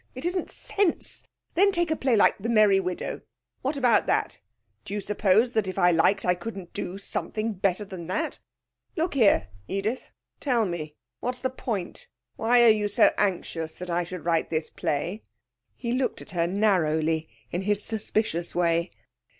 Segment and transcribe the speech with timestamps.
[0.15, 1.27] It isn't sense.
[1.53, 3.21] Then take a play like The Merry Widow.
[3.61, 4.39] What about that?
[4.83, 8.39] Do you suppose that if I liked I couldn't do something better than that?
[8.95, 10.09] Look here, Edith,
[10.39, 12.07] tell me, what's the point?
[12.35, 15.21] Why are you so anxious that I should write this play?'
[15.75, 18.89] He looked at her narrowly, in his suspicious way.